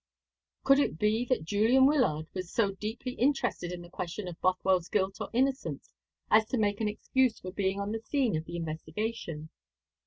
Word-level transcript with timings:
Could 0.63 0.79
it 0.79 0.97
be 0.97 1.25
that 1.25 1.43
Julian 1.43 1.85
Wyllard 1.85 2.25
was 2.33 2.49
so 2.51 2.71
deeply 2.71 3.11
interested 3.13 3.71
in 3.71 3.83
the 3.83 3.87
question 3.91 4.27
of 4.27 4.41
Bothwell's 4.41 4.87
guilt 4.89 5.17
or 5.21 5.29
innocence 5.31 5.93
as 6.31 6.47
to 6.47 6.57
make 6.57 6.81
an 6.81 6.87
excuse 6.87 7.39
for 7.39 7.51
being 7.51 7.79
on 7.79 7.91
the 7.91 7.99
scene 8.01 8.35
of 8.35 8.45
the 8.45 8.55
investigation? 8.55 9.49